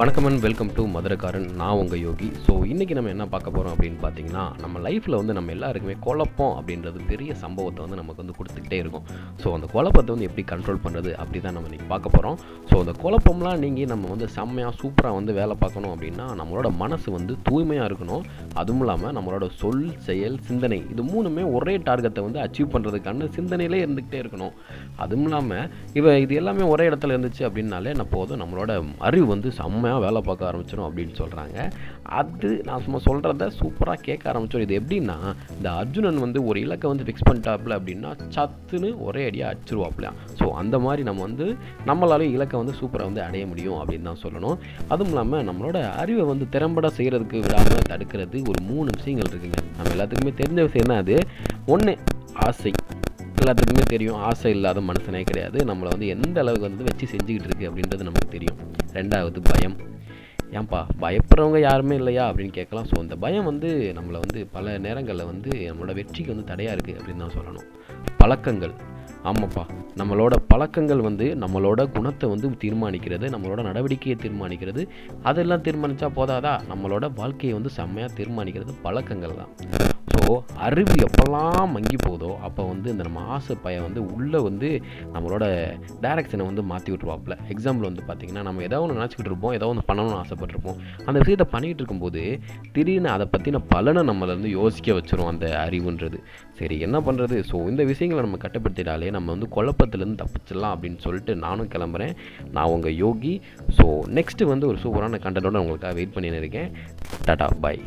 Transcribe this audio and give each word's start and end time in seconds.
வணக்கம் 0.00 0.26
and 0.28 0.42
welcome 0.44 0.70
to 0.76 0.82
மதுரக்காரன். 0.92 1.46
நான் 1.60 1.78
உங்கள் 1.80 2.00
யோகி. 2.04 2.28
ஸோ 2.44 2.52
இன்றைக்கி 2.72 2.94
நம்ம 2.96 3.10
என்ன 3.14 3.24
பார்க்க 3.32 3.48
போகிறோம் 3.54 3.72
அப்படின்னு 3.74 3.98
பார்த்தீங்கன்னா 4.04 4.44
நம்ம 4.62 4.78
லைஃப்பில் 4.84 5.16
வந்து 5.18 5.34
நம்ம 5.38 5.50
எல்லாருக்குமே 5.54 5.94
குழப்பம் 6.06 6.54
அப்படின்றது 6.58 6.98
பெரிய 7.10 7.34
சம்பவத்தை 7.42 7.80
வந்து 7.84 7.98
நமக்கு 8.00 8.22
வந்து 8.22 8.36
கொடுத்துக்கிட்டே 8.38 8.78
இருக்கும். 8.82 9.04
ஸோ 9.42 9.48
அந்த 9.56 9.66
குழப்பத்தை 9.74 10.10
வந்து 10.14 10.26
எப்படி 10.28 10.44
கண்ட்ரோல் 10.52 10.80
பண்ணுறது 10.84 11.10
அப்படி 11.22 11.40
தான் 11.46 11.54
நம்ம 11.56 11.68
இன்றைக்கி 11.70 11.88
பார்க்க 11.92 12.14
போகிறோம் 12.14 12.38
ஸோ 12.70 12.78
அந்த 12.84 12.94
குழப்பம்லாம் 13.02 13.60
நீங்கள் 13.64 13.90
நம்ம 13.92 14.08
வந்து 14.14 14.28
செம்மையாக 14.36 14.72
சூப்பராக 14.80 15.18
வந்து 15.18 15.34
வேலை 15.40 15.56
பார்க்கணும் 15.64 15.92
அப்படின்னா 15.94 16.28
நம்மளோட 16.40 16.70
மனசு 16.82 17.10
வந்து 17.18 17.36
தூய்மையாக 17.48 17.90
இருக்கணும். 17.90 18.24
அதுவும் 18.62 18.82
இல்லாமல் 18.86 19.14
நம்மளோட 19.18 19.48
சொல் 19.60 19.84
செயல் 20.08 20.38
சிந்தனை 20.48 20.80
இது 20.94 21.04
மூணுமே 21.12 21.44
ஒரே 21.58 21.76
டார்கெட்டை 21.90 22.24
வந்து 22.28 22.42
அச்சீவ் 22.46 22.72
பண்ணுறதுக்கான 22.76 23.30
சிந்தனையிலே 23.36 23.82
இருந்துக்கிட்டே 23.84 24.22
இருக்கணும். 24.24 24.56
அதுவும் 25.02 25.28
இல்லாமல் 25.28 25.68
இவ 26.00 26.16
இது 26.24 26.40
எல்லாமே 26.42 26.64
ஒரே 26.72 26.88
இடத்துல 26.92 27.14
இருந்துச்சு 27.16 27.44
அப்படின்னாலே 27.50 27.94
நான் 28.00 28.12
போதும் 28.16 28.42
நம்மளோட 28.44 28.80
அறிவு 29.10 29.28
வந்து 29.36 29.48
செம்மையாக 29.60 29.88
வேலை 29.98 30.20
பார்க்க 30.20 30.50
ஆரம்பிச்சிடும் 30.50 30.88
அப்படின்னு 30.88 31.14
சொல்கிறாங்க 31.20 31.70
அது 32.02 32.62
நான் 32.64 32.82
சும்மா 32.82 33.00
சொல்கிறத 33.08 33.50
சூப்பராக 33.60 34.00
கேட்க 34.02 34.32
ஆரம்பிச்சிடும் 34.32 34.60
இது 34.60 34.78
எப்படின்னா 34.80 35.18
இந்த 35.56 35.70
அர்ஜுனன் 35.70 36.18
வந்து 36.18 36.44
ஒரு 36.44 36.60
இலக்கை 36.60 36.90
வந்து 36.90 37.06
ஃபிக்ஸ் 37.06 37.28
பண்ணிட்டாப்புல 37.30 37.78
அப்படின்னா 37.80 38.12
சத்துன்னு 38.36 38.98
ஒரே 38.98 39.26
அடியாக 39.26 39.52
அடிச்சிருவாப்புலையா 39.54 40.12
ஸோ 40.40 40.48
அந்த 40.50 40.78
மாதிரி 40.78 41.02
நம்ம 41.02 41.20
வந்து 41.20 41.56
நம்மளாலே 41.86 42.20
இலக்கை 42.20 42.58
வந்து 42.58 42.78
சூப்பராக 42.80 43.04
வந்து 43.04 43.22
அடைய 43.22 43.46
முடியும் 43.46 43.78
அப்படின்னு 43.80 44.02
தான் 44.02 44.22
சொல்லணும். 44.22 44.58
அதுவும் 44.88 45.08
இல்லாமல் 45.08 45.44
நம்மளோட 45.44 45.92
அறிவை 45.94 46.24
வந்து 46.24 46.48
திறம்பட 46.48 46.88
செய்கிறதுக்கு 46.88 47.40
விடாமல் 47.40 47.88
தடுக்கிறது 47.88 48.42
ஒரு 48.48 48.62
மூணு 48.62 48.90
விஷயங்கள் 48.96 49.30
இருக்குங்க. 49.32 49.60
நம்ம 49.76 49.92
எல்லாத்துக்குமே 49.96 50.34
தெரிஞ்ச 50.42 50.62
விஷயம் 50.62 50.86
தான் 50.86 50.96
அது? 50.96 51.18
ஒன்று 51.66 51.94
ஆசை. 52.34 52.72
எல்லாத்துக்குமே 53.40 53.82
தெரியும். 53.82 54.16
ஆசை 54.16 54.50
இல்லாத 54.50 54.80
மனுஷனே 54.80 55.22
கிடையாது. 55.24 55.58
நம்மளை 55.64 55.88
வந்து 55.88 56.06
எந்த 56.06 56.40
அளவுக்கு 56.40 56.68
வந்து 56.68 56.84
வச்சு 56.84 57.06
செஞ்சுக்கிட்டு 57.06 57.48
இருக்கு 57.50 57.68
அப்படின்றது 57.70 58.08
நமக்கு 58.08 58.28
தெரியும். 58.28 58.58
ரெண்டாவது 58.92 59.40
பயம். 59.42 59.76
ஏன்பா 60.52 60.86
பயப்படுறவங்க 61.00 61.60
யாருமே 61.60 61.96
இல்லையா 61.96 62.32
அப்படின்னு 62.32 62.50
கேட்கலாம். 62.50 62.86
ஸோ 62.86 62.98
அந்த 62.98 63.16
பயம் 63.16 63.44
வந்து 63.44 63.94
நம்மளை 63.96 64.18
வந்து 64.26 64.46
பல 64.46 64.78
நேரங்களில் 64.78 65.24
வந்து 65.24 65.50
நம்மளோட 65.50 65.94
வெற்றிக்கு 65.94 66.34
வந்து 66.34 66.48
தடையாக 66.48 66.76
இருக்குது 66.76 66.98
அப்படின்னு 66.98 67.16
தான் 67.16 67.36
சொல்லணும். 67.38 67.68
பழக்கங்கள். 68.16 68.72
ஆமாப்பா. 69.24 69.64
நம்மளோட 69.96 70.34
பழக்கங்கள் 70.48 71.00
வந்து 71.00 71.34
நம்மளோட 71.34 71.92
குணத்தை 71.92 72.28
வந்து 72.28 72.48
தீர்மானிக்கிறது 72.48 73.28
நம்மளோட 73.28 73.62
நடவடிக்கையை 73.62 74.16
தீர்மானிக்கிறது. 74.24 74.88
அதெல்லாம் 75.22 75.62
தீர்மானித்தா 75.62 76.10
போதாதா? 76.16 76.60
நம்மளோட 76.70 77.14
வாழ்க்கையை 77.14 77.58
வந்து 77.58 77.70
செம்மையாக 77.70 78.14
தீர்மானிக்கிறது 78.14 78.74
பழக்கங்கள் 78.82 79.34
தான். 79.34 79.48
அறிவு 80.66 80.94
எப்போல்லாம் 81.06 81.70
மங்கி 81.74 81.98
போதோ 82.06 82.30
அப்போ 82.46 82.62
வந்து 82.70 82.88
இந்த 82.92 83.04
நம்ம 83.08 83.24
ஆசை 83.36 83.54
பையன் 83.64 83.84
வந்து 83.86 84.00
உள்ளே 84.14 84.40
வந்து 84.48 84.68
நம்மளோட 85.14 85.44
டேரக்ஷனை 86.04 86.44
வந்து 86.50 86.62
மாற்றி 86.70 86.90
விட்ருவாப்பில் 86.94 87.36
எக்ஸாம்பிள் 87.54 87.88
வந்து 87.88 88.04
பார்த்திங்கன்னா 88.08 88.44
நம்ம 88.48 88.64
ஏதோ 88.68 88.80
ஒன்று 88.84 88.98
நினச்சிக்கிட்டு 88.98 89.32
இருப்போம் 89.32 89.54
ஏதோ 89.58 89.68
ஒன்று 89.72 89.84
பண்ணணும்னு 89.90 90.18
ஆசைப்பட்டிருப்போம். 90.22 90.78
அந்த 91.06 91.16
விஷயத்தை 91.22 91.46
பண்ணிகிட்டு 91.54 91.80
இருக்கும்போது 91.82 92.22
திடீர்னு 92.76 93.10
அதை 93.16 93.26
பற்றின 93.34 93.62
பலனை 93.74 94.04
நம்மளை 94.10 94.32
வந்து 94.36 94.52
யோசிக்க 94.58 94.98
வச்சிரும் 94.98 95.30
அந்த 95.32 95.46
அறிவுன்றது. 95.64 96.20
சரி 96.60 96.78
என்ன 96.88 96.96
பண்ணுறது 97.08 97.36
ஸோ 97.50 97.56
இந்த 97.72 97.82
விஷயங்களை 97.92 98.22
நம்ம 98.26 98.40
கட்டுப்படுத்திட்டாலே 98.44 99.10
நம்ம 99.16 99.30
வந்து 99.34 99.50
குழப்பத்துலேருந்து 99.56 100.22
தப்பிச்சிடலாம் 100.22 100.74
அப்படின்னு 100.76 101.00
சொல்லிட்டு 101.06 101.34
நானும் 101.46 101.72
கிளம்புறேன். 101.74 102.14
நான் 102.56 102.72
உங்கள் 102.76 102.98
யோகி. 103.04 103.34
ஸோ 103.78 103.86
நெக்ஸ்ட்டு 104.18 104.50
வந்து 104.52 104.68
ஒரு 104.72 104.80
சூப்பரான 104.84 105.20
கண்டனோட 105.26 105.62
உங்களுக்காக 105.64 105.94
வெயிட் 106.00 106.16
பண்ணின்னு 106.16 106.42
இருக்கேன். 106.42 106.70
டாடா 107.28 107.48
பாய் 107.64 107.82